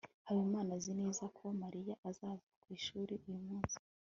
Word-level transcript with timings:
habimana 0.27 0.69
azi 0.77 0.91
neza 1.01 1.23
ko 1.37 1.43
mariya 1.61 1.93
azaza 2.09 2.47
ku 2.61 2.67
ishuri 2.77 3.13
uyu 3.27 3.39
munsi 3.47 3.77